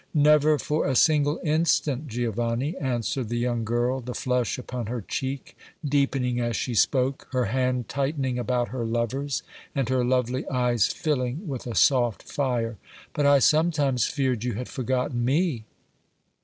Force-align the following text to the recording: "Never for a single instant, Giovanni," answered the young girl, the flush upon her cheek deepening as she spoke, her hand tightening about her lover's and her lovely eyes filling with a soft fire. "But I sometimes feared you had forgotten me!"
"Never 0.15 0.57
for 0.57 0.87
a 0.87 0.95
single 0.95 1.39
instant, 1.43 2.07
Giovanni," 2.07 2.75
answered 2.77 3.29
the 3.29 3.37
young 3.37 3.63
girl, 3.63 3.99
the 4.01 4.15
flush 4.15 4.57
upon 4.57 4.87
her 4.87 5.01
cheek 5.01 5.55
deepening 5.87 6.39
as 6.39 6.55
she 6.55 6.73
spoke, 6.73 7.27
her 7.33 7.45
hand 7.45 7.87
tightening 7.87 8.39
about 8.39 8.69
her 8.69 8.83
lover's 8.83 9.43
and 9.75 9.87
her 9.89 10.03
lovely 10.03 10.49
eyes 10.49 10.87
filling 10.87 11.47
with 11.47 11.67
a 11.67 11.75
soft 11.75 12.23
fire. 12.23 12.77
"But 13.13 13.27
I 13.27 13.37
sometimes 13.37 14.07
feared 14.07 14.43
you 14.43 14.53
had 14.55 14.69
forgotten 14.69 15.23
me!" 15.23 15.65